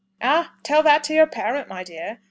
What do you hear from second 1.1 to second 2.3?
your parent, my dear.